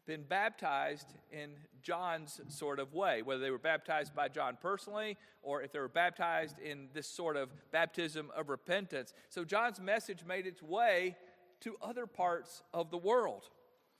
been 0.06 0.22
baptized 0.22 1.06
in 1.32 1.50
John's 1.82 2.40
sort 2.48 2.78
of 2.78 2.92
way, 2.94 3.22
whether 3.22 3.40
they 3.40 3.50
were 3.50 3.58
baptized 3.58 4.14
by 4.14 4.28
John 4.28 4.58
personally 4.60 5.16
or 5.42 5.62
if 5.62 5.72
they 5.72 5.78
were 5.78 5.88
baptized 5.88 6.58
in 6.58 6.88
this 6.92 7.06
sort 7.06 7.36
of 7.36 7.50
baptism 7.70 8.30
of 8.36 8.48
repentance. 8.48 9.14
So 9.28 9.44
John's 9.44 9.80
message 9.80 10.24
made 10.26 10.46
its 10.46 10.62
way 10.62 11.16
to 11.60 11.76
other 11.80 12.06
parts 12.06 12.62
of 12.72 12.90
the 12.90 12.98
world. 12.98 13.48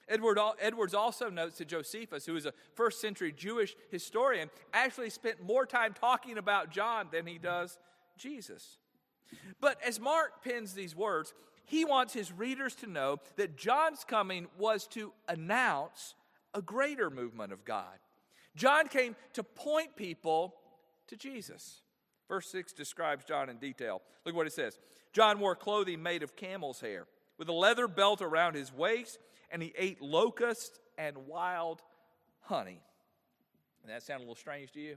Edward, 0.08 0.38
Edwards 0.60 0.92
also 0.92 1.30
notes 1.30 1.58
that 1.58 1.68
Josephus, 1.68 2.26
who 2.26 2.36
is 2.36 2.44
a 2.44 2.52
first 2.74 3.00
century 3.00 3.32
Jewish 3.32 3.74
historian, 3.90 4.50
actually 4.74 5.08
spent 5.10 5.42
more 5.42 5.64
time 5.64 5.94
talking 5.94 6.36
about 6.36 6.70
John 6.70 7.08
than 7.10 7.26
he 7.26 7.38
does 7.38 7.78
Jesus. 8.18 8.78
But 9.60 9.78
as 9.82 9.98
Mark 9.98 10.44
pens 10.44 10.74
these 10.74 10.94
words, 10.94 11.32
he 11.64 11.84
wants 11.84 12.12
his 12.12 12.32
readers 12.32 12.74
to 12.76 12.86
know 12.86 13.18
that 13.36 13.56
John's 13.56 14.04
coming 14.04 14.46
was 14.58 14.86
to 14.88 15.12
announce 15.28 16.14
a 16.52 16.62
greater 16.62 17.10
movement 17.10 17.52
of 17.52 17.64
God. 17.64 17.98
John 18.56 18.88
came 18.88 19.16
to 19.32 19.42
point 19.42 19.96
people 19.96 20.54
to 21.08 21.16
Jesus. 21.16 21.80
Verse 22.28 22.48
6 22.48 22.72
describes 22.72 23.24
John 23.24 23.48
in 23.48 23.58
detail. 23.58 24.02
Look 24.24 24.34
what 24.34 24.46
it 24.46 24.52
says 24.52 24.78
John 25.12 25.40
wore 25.40 25.56
clothing 25.56 26.02
made 26.02 26.22
of 26.22 26.36
camel's 26.36 26.80
hair, 26.80 27.06
with 27.38 27.48
a 27.48 27.52
leather 27.52 27.88
belt 27.88 28.22
around 28.22 28.54
his 28.54 28.72
waist, 28.72 29.18
and 29.50 29.62
he 29.62 29.72
ate 29.76 30.00
locusts 30.00 30.78
and 30.98 31.16
wild 31.26 31.82
honey. 32.40 32.80
And 33.82 33.92
that 33.92 34.02
sound 34.02 34.20
a 34.20 34.22
little 34.22 34.34
strange 34.34 34.72
to 34.72 34.80
you? 34.80 34.96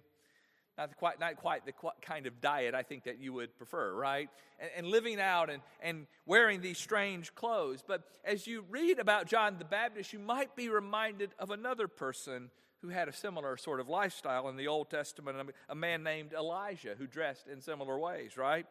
Not 0.78 0.96
quite, 0.98 1.20
not 1.20 1.38
quite 1.38 1.66
the 1.66 1.74
kind 2.02 2.28
of 2.28 2.40
diet 2.40 2.76
I 2.76 2.84
think 2.84 3.06
that 3.06 3.20
you 3.20 3.34
would 3.34 3.58
prefer, 3.58 3.94
right? 3.94 4.30
And, 4.60 4.70
and, 4.78 4.88
living 4.88 5.20
out 5.20 5.50
and, 5.50 5.62
and 5.82 6.08
wearing 6.26 6.62
these 6.62 6.78
strange 6.78 7.34
clothes. 7.36 7.84
But 7.86 8.04
as 8.24 8.48
you 8.48 8.64
read 8.70 9.00
about 9.00 9.28
John 9.28 9.58
the 9.58 9.66
Baptist, 9.66 10.14
you 10.14 10.20
might 10.20 10.56
be 10.56 10.70
reminded 10.70 11.32
of 11.40 11.52
another 11.52 11.88
person 11.88 12.50
who 12.82 12.90
had 12.90 13.08
a 13.08 13.14
similar 13.14 13.58
sort 13.58 13.80
of 13.80 13.90
lifestyle 13.90 14.50
in 14.50 14.56
the 14.56 14.68
Old 14.68 14.90
Testament, 14.90 15.52
a 15.68 15.76
man 15.76 16.04
named 16.04 16.34
Elijah 16.34 16.96
who 16.98 17.08
dressed 17.08 17.48
in 17.48 17.60
similar 17.60 17.98
ways, 17.98 18.38
right? 18.38 18.68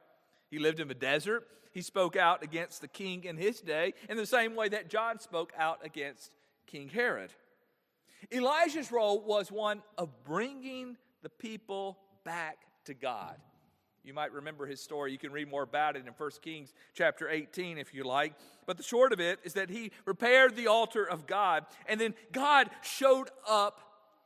He 0.48 0.58
lived 0.58 0.78
in 0.78 0.88
the 0.88 0.94
desert. 0.94 1.46
He 1.72 1.82
spoke 1.82 2.16
out 2.16 2.42
against 2.42 2.80
the 2.80 2.88
king 2.88 3.24
in 3.24 3.36
his 3.36 3.60
day 3.60 3.94
in 4.08 4.16
the 4.16 4.26
same 4.26 4.54
way 4.54 4.68
that 4.68 4.88
John 4.88 5.18
spoke 5.18 5.52
out 5.58 5.84
against 5.84 6.36
King 6.66 6.88
Herod. 6.88 7.30
Elijah's 8.32 8.90
role 8.90 9.20
was 9.20 9.52
one 9.52 9.82
of 9.98 10.24
bringing 10.24 10.96
the 11.26 11.30
people 11.30 11.98
back 12.22 12.58
to 12.84 12.94
God. 12.94 13.34
You 14.04 14.14
might 14.14 14.32
remember 14.32 14.64
his 14.64 14.80
story. 14.80 15.10
You 15.10 15.18
can 15.18 15.32
read 15.32 15.50
more 15.50 15.64
about 15.64 15.96
it 15.96 16.06
in 16.06 16.12
1 16.12 16.30
Kings 16.40 16.72
chapter 16.94 17.28
18 17.28 17.78
if 17.78 17.92
you 17.92 18.04
like. 18.04 18.34
But 18.64 18.76
the 18.76 18.84
short 18.84 19.12
of 19.12 19.18
it 19.18 19.40
is 19.42 19.54
that 19.54 19.68
he 19.68 19.90
repaired 20.04 20.54
the 20.54 20.68
altar 20.68 21.02
of 21.02 21.26
God, 21.26 21.66
and 21.88 22.00
then 22.00 22.14
God 22.30 22.70
showed 22.80 23.28
up 23.44 23.80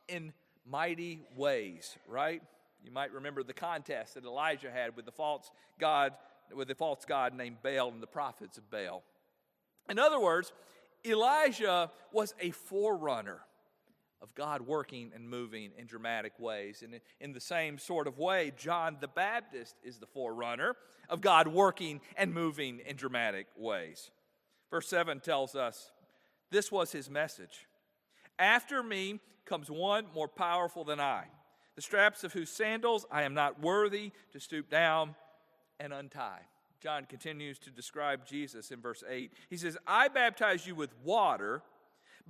in 0.07 0.31
mighty 0.63 1.21
ways, 1.35 1.97
right? 2.07 2.43
You 2.85 2.91
might 2.91 3.11
remember 3.11 3.41
the 3.41 3.51
contest 3.51 4.13
that 4.13 4.23
Elijah 4.23 4.69
had 4.69 4.95
with 4.95 5.05
the 5.05 5.11
false 5.11 5.49
God, 5.79 6.13
with 6.55 6.67
the 6.67 6.75
false 6.75 7.03
God 7.03 7.33
named 7.33 7.63
Baal 7.63 7.89
and 7.89 8.03
the 8.03 8.05
prophets 8.05 8.59
of 8.59 8.69
Baal. 8.69 9.01
In 9.89 9.97
other 9.97 10.19
words, 10.19 10.53
Elijah 11.03 11.89
was 12.11 12.35
a 12.39 12.51
forerunner 12.51 13.39
of 14.21 14.33
God 14.35 14.61
working 14.61 15.11
and 15.15 15.29
moving 15.29 15.71
in 15.77 15.87
dramatic 15.87 16.33
ways. 16.39 16.83
And 16.83 16.99
in 17.19 17.33
the 17.33 17.39
same 17.39 17.77
sort 17.77 18.07
of 18.07 18.17
way, 18.19 18.53
John 18.57 18.97
the 18.99 19.07
Baptist 19.07 19.75
is 19.83 19.97
the 19.97 20.05
forerunner 20.05 20.75
of 21.09 21.21
God 21.21 21.47
working 21.47 22.01
and 22.15 22.33
moving 22.33 22.79
in 22.85 22.95
dramatic 22.95 23.47
ways. 23.57 24.11
Verse 24.69 24.87
7 24.87 25.19
tells 25.19 25.55
us 25.55 25.91
this 26.51 26.71
was 26.71 26.91
his 26.91 27.09
message 27.09 27.67
After 28.37 28.83
me 28.83 29.19
comes 29.45 29.71
one 29.71 30.05
more 30.13 30.27
powerful 30.27 30.83
than 30.83 30.99
I, 30.99 31.25
the 31.75 31.81
straps 31.81 32.23
of 32.23 32.33
whose 32.33 32.49
sandals 32.49 33.05
I 33.11 33.23
am 33.23 33.33
not 33.33 33.61
worthy 33.61 34.11
to 34.33 34.39
stoop 34.39 34.69
down 34.69 35.15
and 35.79 35.91
untie. 35.91 36.41
John 36.81 37.05
continues 37.05 37.59
to 37.59 37.69
describe 37.69 38.25
Jesus 38.25 38.71
in 38.71 38.81
verse 38.81 39.03
8. 39.07 39.31
He 39.49 39.57
says, 39.57 39.77
I 39.85 40.07
baptize 40.07 40.65
you 40.65 40.73
with 40.73 40.89
water, 41.03 41.61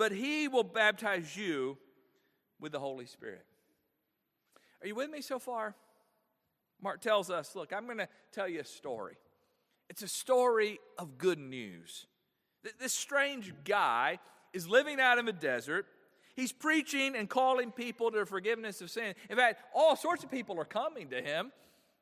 but 0.01 0.11
he 0.11 0.47
will 0.47 0.63
baptize 0.63 1.37
you 1.37 1.77
with 2.59 2.71
the 2.71 2.79
Holy 2.79 3.05
Spirit. 3.05 3.45
Are 4.81 4.87
you 4.87 4.95
with 4.95 5.11
me 5.11 5.21
so 5.21 5.37
far? 5.37 5.75
Mark 6.81 7.01
tells 7.01 7.29
us, 7.29 7.55
look, 7.55 7.71
I'm 7.71 7.85
going 7.85 7.99
to 7.99 8.07
tell 8.31 8.47
you 8.47 8.61
a 8.61 8.65
story. 8.65 9.13
It's 9.91 10.01
a 10.01 10.07
story 10.07 10.79
of 10.97 11.19
good 11.19 11.37
news. 11.37 12.07
This 12.79 12.93
strange 12.93 13.53
guy 13.63 14.17
is 14.53 14.67
living 14.67 14.99
out 14.99 15.19
in 15.19 15.25
the 15.25 15.33
desert. 15.33 15.85
He's 16.35 16.51
preaching 16.51 17.15
and 17.15 17.29
calling 17.29 17.71
people 17.71 18.09
to 18.09 18.25
forgiveness 18.25 18.81
of 18.81 18.89
sin. 18.89 19.13
In 19.29 19.37
fact, 19.37 19.61
all 19.71 19.95
sorts 19.95 20.23
of 20.23 20.31
people 20.31 20.59
are 20.59 20.65
coming 20.65 21.09
to 21.09 21.21
him 21.21 21.51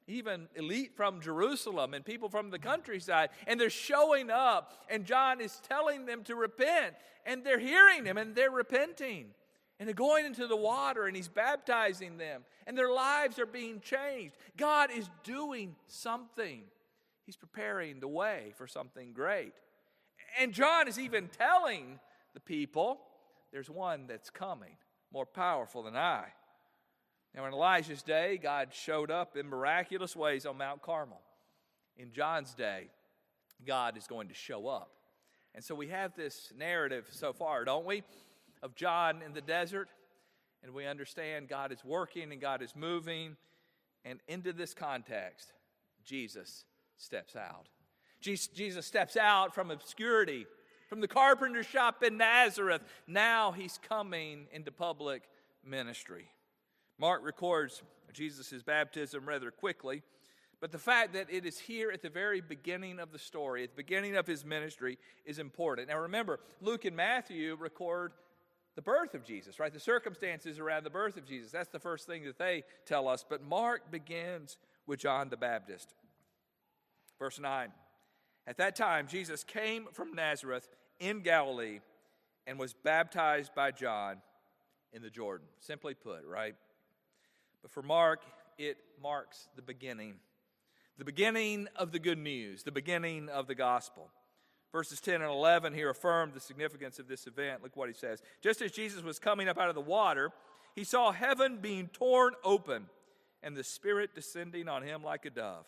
even 0.09 0.47
elite 0.55 0.95
from 0.95 1.21
Jerusalem 1.21 1.93
and 1.93 2.03
people 2.03 2.29
from 2.29 2.49
the 2.49 2.59
countryside, 2.59 3.29
and 3.47 3.59
they're 3.59 3.69
showing 3.69 4.29
up, 4.29 4.73
and 4.89 5.05
John 5.05 5.39
is 5.39 5.61
telling 5.67 6.05
them 6.05 6.23
to 6.23 6.35
repent, 6.35 6.95
and 7.25 7.43
they're 7.43 7.59
hearing 7.59 8.05
him 8.05 8.17
and 8.17 8.35
they're 8.35 8.51
repenting. 8.51 9.27
And 9.79 9.87
they're 9.87 9.95
going 9.95 10.25
into 10.25 10.45
the 10.45 10.57
water 10.57 11.05
and 11.05 11.15
he's 11.15 11.29
baptizing 11.29 12.17
them, 12.17 12.43
and 12.67 12.77
their 12.77 12.91
lives 12.91 13.39
are 13.39 13.45
being 13.45 13.79
changed. 13.79 14.35
God 14.57 14.89
is 14.91 15.09
doing 15.23 15.75
something, 15.87 16.63
he's 17.25 17.37
preparing 17.37 17.99
the 17.99 18.07
way 18.07 18.53
for 18.57 18.67
something 18.67 19.13
great. 19.13 19.53
And 20.39 20.53
John 20.53 20.87
is 20.87 20.99
even 20.99 21.29
telling 21.29 21.99
the 22.33 22.39
people 22.39 22.99
there's 23.51 23.69
one 23.69 24.05
that's 24.07 24.29
coming, 24.29 24.75
more 25.13 25.25
powerful 25.25 25.83
than 25.83 25.95
I. 25.95 26.25
Now, 27.35 27.45
in 27.45 27.53
Elijah's 27.53 28.01
day, 28.01 28.39
God 28.41 28.69
showed 28.71 29.11
up 29.11 29.37
in 29.37 29.47
miraculous 29.47 30.15
ways 30.15 30.45
on 30.45 30.57
Mount 30.57 30.81
Carmel. 30.81 31.21
In 31.95 32.11
John's 32.11 32.53
day, 32.53 32.87
God 33.65 33.97
is 33.97 34.07
going 34.07 34.29
to 34.29 34.33
show 34.33 34.67
up. 34.67 34.91
And 35.53 35.63
so 35.63 35.75
we 35.75 35.87
have 35.89 36.15
this 36.15 36.51
narrative 36.57 37.07
so 37.11 37.33
far, 37.33 37.65
don't 37.65 37.85
we, 37.85 38.03
of 38.63 38.75
John 38.75 39.21
in 39.25 39.33
the 39.33 39.41
desert. 39.41 39.89
And 40.63 40.73
we 40.73 40.85
understand 40.85 41.47
God 41.47 41.71
is 41.71 41.83
working 41.83 42.31
and 42.31 42.41
God 42.41 42.61
is 42.61 42.75
moving. 42.75 43.35
And 44.05 44.19
into 44.27 44.53
this 44.53 44.73
context, 44.73 45.53
Jesus 46.05 46.65
steps 46.97 47.35
out. 47.35 47.67
Jesus 48.21 48.85
steps 48.85 49.15
out 49.15 49.55
from 49.55 49.71
obscurity, 49.71 50.45
from 50.89 50.99
the 50.99 51.07
carpenter 51.07 51.63
shop 51.63 52.03
in 52.03 52.17
Nazareth. 52.17 52.81
Now 53.07 53.51
he's 53.51 53.79
coming 53.87 54.47
into 54.51 54.71
public 54.71 55.23
ministry. 55.65 56.27
Mark 56.99 57.23
records 57.23 57.81
Jesus' 58.13 58.61
baptism 58.61 59.27
rather 59.27 59.51
quickly, 59.51 60.03
but 60.59 60.71
the 60.71 60.77
fact 60.77 61.13
that 61.13 61.27
it 61.31 61.45
is 61.45 61.57
here 61.57 61.89
at 61.89 62.01
the 62.01 62.09
very 62.09 62.41
beginning 62.41 62.99
of 62.99 63.11
the 63.11 63.19
story, 63.19 63.63
at 63.63 63.71
the 63.71 63.77
beginning 63.77 64.17
of 64.17 64.27
his 64.27 64.43
ministry, 64.43 64.97
is 65.25 65.39
important. 65.39 65.87
Now 65.87 65.99
remember, 65.99 66.39
Luke 66.61 66.85
and 66.85 66.95
Matthew 66.95 67.55
record 67.57 68.11
the 68.75 68.81
birth 68.81 69.13
of 69.13 69.23
Jesus, 69.23 69.59
right? 69.59 69.73
The 69.73 69.79
circumstances 69.79 70.59
around 70.59 70.83
the 70.83 70.89
birth 70.89 71.17
of 71.17 71.25
Jesus. 71.25 71.51
That's 71.51 71.69
the 71.69 71.79
first 71.79 72.07
thing 72.07 72.25
that 72.25 72.37
they 72.37 72.63
tell 72.85 73.07
us. 73.07 73.25
But 73.27 73.43
Mark 73.43 73.89
begins 73.89 74.57
with 74.85 74.99
John 74.99 75.29
the 75.29 75.37
Baptist. 75.37 75.93
Verse 77.17 77.39
9 77.39 77.69
At 78.47 78.57
that 78.57 78.75
time, 78.75 79.07
Jesus 79.07 79.43
came 79.43 79.87
from 79.93 80.13
Nazareth 80.13 80.67
in 80.99 81.21
Galilee 81.21 81.79
and 82.47 82.59
was 82.59 82.73
baptized 82.73 83.53
by 83.55 83.71
John 83.71 84.17
in 84.91 85.01
the 85.01 85.09
Jordan. 85.09 85.47
Simply 85.59 85.93
put, 85.93 86.25
right? 86.25 86.55
But 87.61 87.71
for 87.71 87.81
Mark, 87.81 88.21
it 88.57 88.77
marks 89.01 89.47
the 89.55 89.61
beginning. 89.61 90.15
The 90.97 91.05
beginning 91.05 91.67
of 91.75 91.91
the 91.91 91.99
good 91.99 92.17
news, 92.17 92.63
the 92.63 92.71
beginning 92.71 93.29
of 93.29 93.47
the 93.47 93.55
gospel. 93.55 94.09
Verses 94.71 94.99
10 95.01 95.15
and 95.15 95.31
11 95.31 95.73
here 95.73 95.89
affirm 95.89 96.31
the 96.33 96.39
significance 96.39 96.99
of 96.99 97.07
this 97.07 97.25
event. 97.25 97.63
Look 97.63 97.75
what 97.75 97.89
he 97.89 97.95
says. 97.95 98.21
Just 98.41 98.61
as 98.61 98.71
Jesus 98.71 99.01
was 99.01 99.17
coming 99.17 99.47
up 99.47 99.57
out 99.57 99.69
of 99.69 99.75
the 99.75 99.81
water, 99.81 100.31
he 100.75 100.83
saw 100.83 101.11
heaven 101.11 101.57
being 101.61 101.87
torn 101.87 102.33
open 102.43 102.85
and 103.41 103.55
the 103.55 103.63
Spirit 103.63 104.13
descending 104.13 104.67
on 104.67 104.83
him 104.83 105.03
like 105.03 105.25
a 105.25 105.29
dove. 105.29 105.65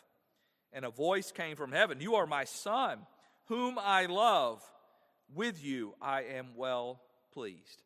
And 0.73 0.85
a 0.85 0.89
voice 0.89 1.31
came 1.31 1.55
from 1.55 1.71
heaven 1.71 1.99
You 1.99 2.15
are 2.15 2.27
my 2.27 2.43
Son, 2.43 2.99
whom 3.45 3.79
I 3.79 4.05
love. 4.05 4.61
With 5.33 5.63
you 5.63 5.95
I 6.01 6.23
am 6.23 6.49
well 6.55 7.01
pleased. 7.33 7.81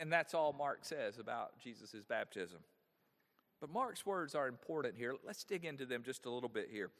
And 0.00 0.12
that's 0.12 0.34
all 0.34 0.52
Mark 0.52 0.84
says 0.84 1.18
about 1.18 1.58
Jesus' 1.62 1.94
baptism. 2.08 2.58
But 3.62 3.72
Mark's 3.72 4.04
words 4.04 4.34
are 4.34 4.48
important 4.48 4.96
here. 4.96 5.14
Let's 5.24 5.44
dig 5.44 5.64
into 5.64 5.86
them 5.86 6.02
just 6.04 6.26
a 6.26 6.30
little 6.30 6.48
bit 6.48 6.68
here. 6.68 6.90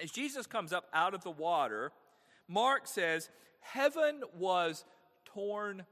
As 0.00 0.12
Jesus 0.12 0.46
comes 0.46 0.72
up 0.72 0.84
out 0.94 1.14
of 1.14 1.24
the 1.24 1.32
water, 1.32 1.90
Mark 2.46 2.86
says, 2.86 3.28
Heaven 3.58 4.22
was 4.38 4.84
torn 5.24 5.84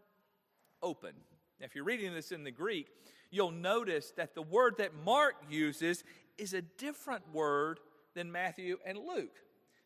open. 0.85 1.15
Now, 1.59 1.67
if 1.67 1.75
you're 1.75 1.83
reading 1.83 2.15
this 2.15 2.31
in 2.31 2.45
the 2.45 2.53
Greek, 2.53 2.87
you'll 3.33 3.51
notice 3.51 4.13
that 4.17 4.37
the 4.37 4.43
word 4.43 4.77
that 4.79 4.93
Mark 5.05 5.35
uses 5.51 6.05
is 6.39 6.55
a 6.55 6.63
different 6.63 7.25
word 7.35 7.81
than 8.15 8.31
Matthew 8.31 8.77
and 8.87 8.99
Luke. 8.99 9.35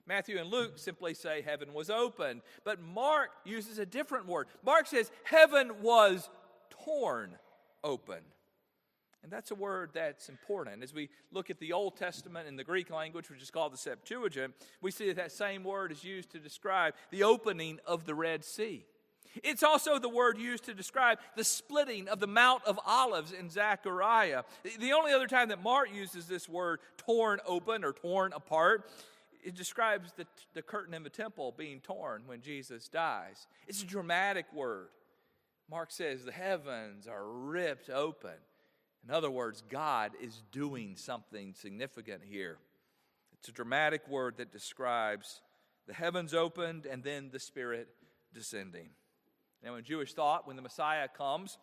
Matthew 0.06 0.38
and 0.38 0.50
Luke 0.50 0.72
simply 0.76 1.14
say 1.14 1.40
heaven 1.40 1.72
was 1.72 1.88
open, 1.88 2.42
but 2.64 2.82
Mark 2.82 3.30
uses 3.46 3.78
a 3.78 3.86
different 3.86 4.26
word. 4.26 4.48
Mark 4.62 4.86
says 4.88 5.10
heaven 5.24 5.80
was 5.80 6.28
torn 6.68 7.38
open. 7.82 8.18
And 9.22 9.30
that's 9.30 9.52
a 9.52 9.54
word 9.54 9.90
that's 9.92 10.28
important. 10.28 10.82
As 10.82 10.92
we 10.92 11.08
look 11.30 11.48
at 11.48 11.60
the 11.60 11.72
Old 11.72 11.96
Testament 11.96 12.48
in 12.48 12.56
the 12.56 12.64
Greek 12.64 12.90
language, 12.90 13.30
which 13.30 13.42
is 13.42 13.50
called 13.50 13.72
the 13.72 13.78
Septuagint, 13.78 14.54
we 14.80 14.90
see 14.90 15.06
that 15.06 15.16
that 15.16 15.32
same 15.32 15.62
word 15.62 15.92
is 15.92 16.02
used 16.02 16.30
to 16.32 16.38
describe 16.38 16.94
the 17.10 17.22
opening 17.22 17.78
of 17.86 18.04
the 18.04 18.14
Red 18.14 18.44
Sea. 18.44 18.84
It's 19.42 19.62
also 19.62 19.98
the 19.98 20.08
word 20.08 20.38
used 20.38 20.64
to 20.64 20.74
describe 20.74 21.18
the 21.36 21.44
splitting 21.44 22.08
of 22.08 22.20
the 22.20 22.26
Mount 22.26 22.64
of 22.64 22.78
Olives 22.84 23.32
in 23.32 23.48
Zechariah. 23.48 24.42
The 24.78 24.92
only 24.92 25.12
other 25.12 25.26
time 25.26 25.48
that 25.48 25.62
Mark 25.62 25.88
uses 25.94 26.26
this 26.26 26.48
word 26.48 26.80
torn 26.98 27.40
open 27.46 27.84
or 27.84 27.92
torn 27.92 28.32
apart, 28.34 28.90
it 29.42 29.54
describes 29.54 30.12
the, 30.12 30.26
the 30.52 30.62
curtain 30.62 30.94
in 30.94 31.02
the 31.02 31.10
temple 31.10 31.54
being 31.56 31.80
torn 31.80 32.24
when 32.26 32.42
Jesus 32.42 32.88
dies. 32.88 33.46
It's 33.66 33.82
a 33.82 33.86
dramatic 33.86 34.52
word. 34.52 34.88
Mark 35.70 35.90
says 35.90 36.24
the 36.24 36.32
heavens 36.32 37.06
are 37.06 37.26
ripped 37.26 37.88
open 37.88 38.34
in 39.04 39.12
other 39.12 39.30
words, 39.30 39.62
God 39.68 40.12
is 40.20 40.42
doing 40.52 40.96
something 40.96 41.54
significant 41.54 42.22
here. 42.24 42.58
It's 43.38 43.48
a 43.48 43.52
dramatic 43.52 44.06
word 44.08 44.36
that 44.36 44.52
describes 44.52 45.40
the 45.88 45.94
heavens 45.94 46.32
opened 46.32 46.86
and 46.86 47.02
then 47.02 47.30
the 47.32 47.40
Spirit 47.40 47.88
descending. 48.32 48.90
Now, 49.64 49.74
in 49.74 49.84
Jewish 49.84 50.14
thought, 50.14 50.46
when 50.46 50.56
the 50.56 50.62
Messiah 50.62 51.08
comes, 51.08 51.58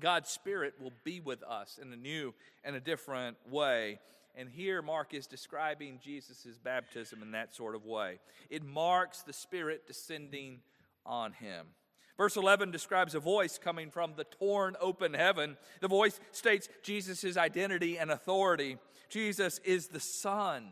God's 0.00 0.30
Spirit 0.30 0.74
will 0.80 0.92
be 1.04 1.20
with 1.20 1.42
us 1.42 1.78
in 1.80 1.92
a 1.92 1.96
new 1.96 2.34
and 2.64 2.76
a 2.76 2.80
different 2.80 3.36
way. 3.50 3.98
And 4.34 4.48
here, 4.48 4.82
Mark 4.82 5.14
is 5.14 5.26
describing 5.26 5.98
Jesus' 6.02 6.58
baptism 6.62 7.22
in 7.22 7.32
that 7.32 7.54
sort 7.54 7.74
of 7.74 7.84
way. 7.84 8.18
It 8.50 8.64
marks 8.64 9.22
the 9.22 9.32
Spirit 9.32 9.86
descending 9.86 10.60
on 11.04 11.32
him. 11.32 11.66
Verse 12.16 12.36
11 12.36 12.70
describes 12.70 13.14
a 13.14 13.20
voice 13.20 13.58
coming 13.58 13.90
from 13.90 14.14
the 14.16 14.24
torn 14.24 14.74
open 14.80 15.14
heaven. 15.14 15.56
The 15.80 15.88
voice 15.88 16.18
states 16.32 16.68
Jesus' 16.82 17.36
identity 17.36 17.98
and 17.98 18.10
authority. 18.10 18.78
Jesus 19.08 19.60
is 19.64 19.88
the 19.88 20.00
Son, 20.00 20.70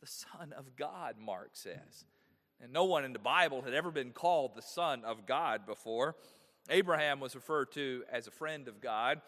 the 0.00 0.06
Son 0.06 0.52
of 0.56 0.76
God, 0.76 1.14
Mark 1.20 1.50
says. 1.52 2.04
And 2.60 2.72
no 2.72 2.84
one 2.84 3.04
in 3.04 3.12
the 3.12 3.20
Bible 3.20 3.62
had 3.62 3.72
ever 3.72 3.92
been 3.92 4.10
called 4.10 4.56
the 4.56 4.62
Son 4.62 5.04
of 5.04 5.26
God 5.26 5.64
before. 5.64 6.16
Abraham 6.70 7.20
was 7.20 7.36
referred 7.36 7.70
to 7.72 8.02
as 8.10 8.26
a 8.26 8.32
friend 8.32 8.66
of 8.66 8.80
God. 8.80 9.20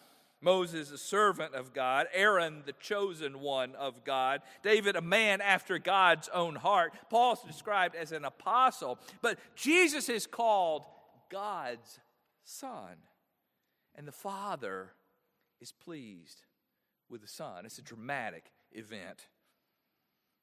Moses, 0.42 0.90
a 0.90 0.98
servant 0.98 1.54
of 1.54 1.74
God. 1.74 2.06
Aaron, 2.12 2.62
the 2.64 2.72
chosen 2.72 3.40
one 3.40 3.74
of 3.76 4.04
God. 4.04 4.40
David, 4.62 4.96
a 4.96 5.02
man 5.02 5.40
after 5.40 5.78
God's 5.78 6.28
own 6.30 6.56
heart. 6.56 6.94
Paul's 7.10 7.42
described 7.42 7.94
as 7.94 8.10
an 8.10 8.24
apostle. 8.24 8.98
But 9.20 9.38
Jesus 9.54 10.08
is 10.08 10.26
called 10.26 10.84
God's 11.30 11.98
Son. 12.44 12.96
And 13.96 14.06
the 14.06 14.12
Father 14.12 14.90
is 15.60 15.72
pleased 15.72 16.42
with 17.08 17.22
the 17.22 17.28
Son. 17.28 17.64
It's 17.64 17.78
a 17.78 17.82
dramatic 17.82 18.52
event. 18.72 19.26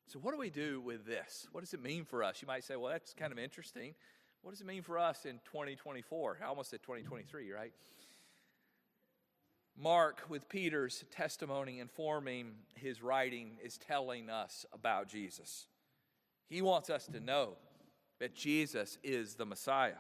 So, 0.08 0.20
what 0.20 0.32
do 0.32 0.38
we 0.38 0.50
do 0.50 0.80
with 0.80 1.06
this? 1.06 1.48
What 1.52 1.62
does 1.62 1.74
it 1.74 1.84
mean 1.84 2.06
for 2.06 2.24
us? 2.24 2.42
You 2.42 2.48
might 2.48 2.64
say, 2.64 2.76
well, 2.76 2.92
that's 2.92 3.14
kind 3.14 3.32
of 3.32 3.40
interesting. 3.40 3.94
What 4.42 4.52
does 4.52 4.62
it 4.62 4.68
mean 4.68 4.82
for 4.82 4.98
us 4.98 5.26
in 5.26 5.40
2024? 5.46 6.40
I 6.42 6.48
almost 6.48 6.70
said 6.70 6.82
2023, 6.82 7.52
right? 7.52 7.74
Mark, 9.80 10.24
with 10.30 10.50
Peter's 10.50 11.04
testimony 11.12 11.80
informing 11.80 12.54
his 12.76 13.04
writing, 13.04 13.58
is 13.64 13.78
telling 13.78 14.30
us 14.30 14.66
about 14.74 15.08
Jesus. 15.08 15.68
He 16.50 16.62
wants 16.62 16.90
us 16.90 17.06
to 17.08 17.20
know 17.20 17.58
that 18.20 18.34
Jesus 18.34 18.98
is 19.04 19.36
the 19.36 19.46
Messiah, 19.46 20.00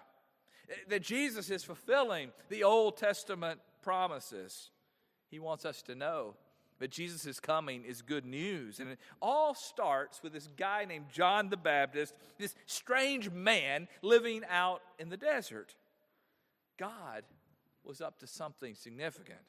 that 0.89 1.01
Jesus 1.01 1.49
is 1.49 1.63
fulfilling 1.63 2.31
the 2.49 2.63
Old 2.63 2.97
Testament 2.97 3.59
promises. 3.81 4.69
He 5.29 5.39
wants 5.39 5.65
us 5.65 5.81
to 5.83 5.95
know 5.95 6.35
that 6.79 6.91
Jesus' 6.91 7.39
coming 7.39 7.83
is 7.83 8.01
good 8.01 8.25
news. 8.25 8.79
And 8.79 8.89
it 8.89 8.99
all 9.21 9.53
starts 9.53 10.21
with 10.21 10.33
this 10.33 10.47
guy 10.57 10.85
named 10.85 11.05
John 11.11 11.49
the 11.49 11.57
Baptist, 11.57 12.13
this 12.37 12.53
strange 12.65 13.29
man 13.29 13.87
living 14.01 14.43
out 14.49 14.81
in 14.99 15.09
the 15.09 15.17
desert. 15.17 15.75
God 16.77 17.23
was 17.83 18.01
up 18.01 18.19
to 18.19 18.27
something 18.27 18.75
significant. 18.75 19.39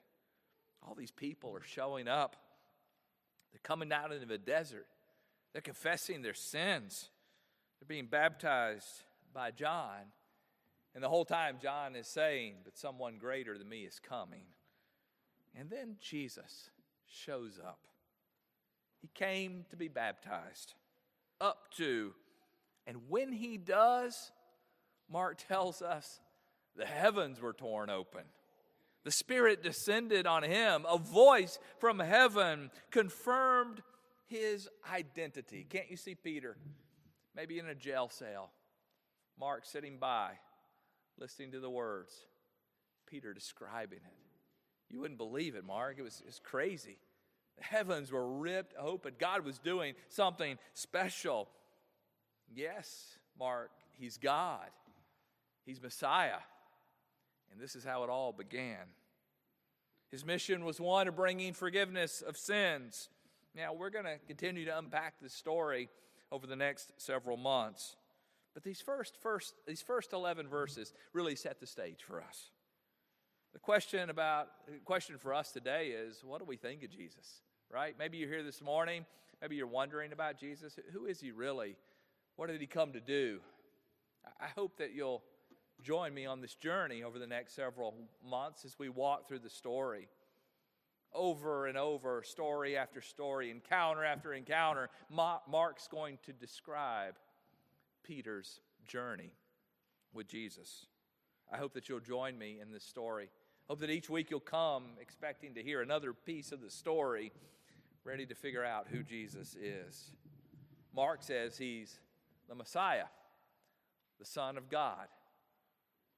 All 0.87 0.95
these 0.95 1.11
people 1.11 1.55
are 1.55 1.63
showing 1.63 2.09
up. 2.09 2.37
They're 3.53 3.61
coming 3.63 3.93
out 3.93 4.13
into 4.13 4.27
the 4.27 4.39
desert. 4.39 4.87
They're 5.53 5.63
confessing 5.63 6.23
their 6.23 6.35
sins. 6.35 7.11
They're 7.79 7.89
being 7.89 8.07
baptized 8.07 9.03
by 9.35 9.51
John. 9.51 10.13
And 10.99 11.05
the 11.05 11.09
whole 11.09 11.25
time, 11.25 11.59
John 11.63 11.95
is 11.95 12.09
saying, 12.09 12.55
But 12.65 12.77
someone 12.77 13.19
greater 13.19 13.57
than 13.57 13.69
me 13.69 13.83
is 13.83 14.01
coming. 14.01 14.47
And 15.57 15.71
then 15.71 15.95
Jesus 16.01 16.71
shows 17.07 17.61
up. 17.65 17.79
He 19.01 19.09
came 19.15 19.65
to 19.71 19.77
be 19.77 19.87
baptized, 19.87 20.75
up 21.41 21.73
to, 21.77 22.15
and 22.85 22.97
when 23.09 23.33
he 23.33 23.59
does, 23.59 24.33
Mark 25.09 25.39
tells 25.47 25.83
us 25.83 26.19
the 26.75 26.85
heavens 26.85 27.41
were 27.41 27.53
torn 27.53 27.91
open. 27.91 28.25
The 29.05 29.13
Spirit 29.13 29.63
descended 29.63 30.27
on 30.27 30.43
him. 30.43 30.85
A 30.91 30.99
voice 30.99 31.61
from 31.79 32.01
heaven 32.01 32.73
confirmed 32.91 33.83
his 34.27 34.69
identity. 34.93 35.65
Can't 35.71 35.93
you 35.93 35.97
see 35.97 36.17
Peter? 36.17 36.57
Maybe 37.37 37.61
in 37.61 37.67
a 37.67 37.75
jail 37.77 38.09
cell. 38.11 38.51
Mark 39.39 39.65
sitting 39.65 39.99
by, 39.99 40.33
listening 41.19 41.53
to 41.53 41.61
the 41.61 41.71
words. 41.71 42.15
Peter 43.07 43.33
describing 43.33 43.99
it. 43.99 44.15
You 44.91 45.01
wouldn't 45.01 45.19
believe 45.19 45.55
it, 45.55 45.65
Mark. 45.65 45.97
It 45.99 46.03
was, 46.03 46.21
it 46.21 46.27
was 46.27 46.41
crazy. 46.43 46.99
The 47.59 47.65
heavens 47.65 48.13
were 48.13 48.27
ripped 48.27 48.75
open. 48.79 49.15
God 49.19 49.45
was 49.45 49.59
doing 49.59 49.95
something 50.09 50.59
special. 50.75 51.49
Yes, 52.55 53.19
Mark, 53.39 53.71
He's 53.99 54.17
God, 54.17 54.69
He's 55.67 55.83
Messiah. 55.83 56.41
And 57.53 57.61
this 57.61 57.75
is 57.75 57.85
how 57.85 58.05
it 58.05 58.11
all 58.11 58.33
began. 58.33 58.87
His 60.11 60.25
mission 60.25 60.65
was 60.65 60.81
one 60.81 61.09
of 61.09 61.17
bringing 61.17 61.53
forgiveness 61.53 62.23
of 62.23 62.37
sins. 62.37 63.09
Now, 63.55 63.73
we're 63.73 63.91
going 63.91 64.05
to 64.05 64.19
continue 64.27 64.65
to 64.67 64.79
unpack 64.79 65.15
this 65.21 65.35
story 65.35 65.89
over 66.31 66.47
the 66.47 66.57
next 66.57 66.93
several 66.99 67.37
months. 67.37 67.97
But 68.59 68.65
these 68.65 68.81
first, 68.81 69.17
first, 69.23 69.55
these 69.69 69.83
first 69.83 70.13
11 70.13 70.49
verses 70.49 70.93
really 71.13 71.37
set 71.37 71.61
the 71.61 71.67
stage 71.69 72.03
for 72.03 72.21
us. 72.21 72.51
The 73.53 73.61
question 73.61 74.11
about 74.11 74.49
the 74.67 74.81
question 74.85 75.17
for 75.17 75.33
us 75.33 75.53
today 75.53 75.91
is 75.91 76.25
what 76.25 76.41
do 76.41 76.45
we 76.45 76.57
think 76.57 76.83
of 76.83 76.91
Jesus? 76.91 77.43
Right? 77.73 77.95
Maybe 77.97 78.19
you're 78.19 78.29
here 78.29 78.43
this 78.43 78.61
morning, 78.61 79.07
maybe 79.41 79.55
you're 79.55 79.69
wondering 79.69 80.11
about 80.11 80.41
Jesus. 80.41 80.77
Who 80.93 81.07
is 81.07 81.21
he 81.21 81.31
really? 81.31 81.77
What 82.35 82.49
did 82.49 82.61
he 82.61 82.67
come 82.67 82.93
to 82.95 83.01
do? 83.01 83.39
I 84.41 84.49
hope 84.49 84.79
that 84.79 84.93
you'll 84.93 85.23
join 85.81 86.13
me 86.13 86.27
on 86.27 86.41
this 86.41 86.57
journey 86.57 87.05
over 87.05 87.21
the 87.21 87.29
next 87.29 87.55
several 87.55 87.95
months 88.29 88.65
as 88.65 88.77
we 88.77 88.89
walk 88.89 89.29
through 89.29 89.39
the 89.39 89.51
story. 89.51 90.09
Over 91.15 91.69
and 91.69 91.79
over, 91.79 92.25
story 92.25 92.77
after 92.77 93.03
story, 93.03 93.53
encounter 93.53 94.05
after 94.05 94.35
encounter, 94.35 94.91
Mark's 95.09 95.87
going 95.87 96.19
to 96.27 96.33
describe 96.33 97.15
Peter's 98.09 98.61
journey 98.87 99.31
with 100.15 100.27
Jesus. 100.27 100.87
I 101.53 101.59
hope 101.59 101.75
that 101.75 101.89
you'll 101.89 102.01
join 102.01 102.39
me 102.39 102.59
in 102.61 102.73
this 102.73 102.85
story. 102.85 103.29
Hope 103.69 103.81
that 103.81 103.91
each 103.91 104.09
week 104.09 104.31
you'll 104.31 104.41
come 104.41 104.85
expecting 104.99 105.55
to 105.55 105.63
hear 105.63 105.83
another 105.83 106.15
piece 106.15 106.51
of 106.51 106.63
the 106.63 106.71
story, 106.71 107.31
ready 108.05 108.25
to 108.25 108.35
figure 108.35 108.65
out 108.65 108.87
who 108.91 109.03
Jesus 109.03 109.55
is. 109.55 110.13
Mark 110.97 111.23
says 111.23 111.59
he's 111.59 112.01
the 112.49 112.55
Messiah, 112.55 113.05
the 114.19 114.25
Son 114.25 114.57
of 114.57 114.71
God. 114.71 115.07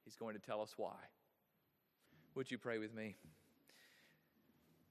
He's 0.05 0.15
going 0.15 0.33
to 0.33 0.41
tell 0.41 0.61
us 0.61 0.73
why. 0.77 0.95
Would 2.35 2.49
you 2.49 2.57
pray 2.57 2.77
with 2.77 2.95
me? 2.95 3.17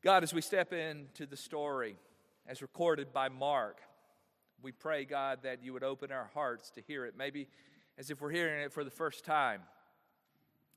God, 0.03 0.23
as 0.23 0.35
we 0.35 0.43
step 0.43 0.75
into 0.75 1.25
the 1.25 1.37
story 1.37 1.97
as 2.47 2.61
recorded 2.61 3.13
by 3.13 3.31
Mark, 3.31 3.81
we 4.63 4.73
pray, 4.73 5.05
God, 5.05 5.41
that 5.43 5.63
you 5.63 5.73
would 5.73 5.83
open 5.83 6.13
our 6.13 6.31
hearts 6.35 6.71
to 6.73 6.83
hear 6.83 7.05
it, 7.07 7.15
maybe 7.17 7.49
as 7.99 8.11
if 8.11 8.21
we're 8.21 8.31
hearing 8.31 8.63
it 8.63 8.73
for 8.73 8.85
the 8.85 8.91
first 8.91 9.25
time. 9.25 9.63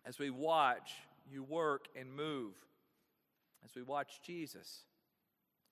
As 0.06 0.20
we 0.20 0.30
watch 0.30 0.92
you 1.32 1.44
work 1.44 1.88
and 1.96 2.14
move, 2.14 2.54
as 3.64 3.76
we 3.76 3.84
watch 3.84 4.20
Jesus 4.26 4.84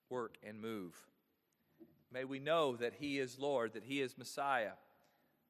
work 0.09 0.37
and 0.47 0.61
move, 0.61 0.95
may 2.11 2.23
we 2.23 2.39
know 2.39 2.75
that 2.77 2.93
He 2.99 3.19
is 3.19 3.37
Lord, 3.37 3.73
that 3.73 3.83
He 3.83 4.01
is 4.01 4.17
Messiah, 4.17 4.73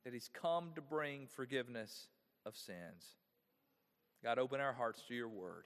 that 0.03 0.13
He's 0.13 0.29
come 0.33 0.71
to 0.75 0.81
bring 0.81 1.27
forgiveness 1.27 2.07
of 2.45 2.55
sins. 2.55 3.17
God, 4.23 4.39
open 4.39 4.59
our 4.59 4.73
hearts 4.73 5.03
to 5.07 5.15
your 5.15 5.29
word. 5.29 5.65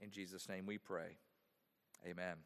In 0.00 0.10
Jesus' 0.10 0.48
name 0.48 0.66
we 0.66 0.78
pray. 0.78 1.18
Amen. 2.06 2.36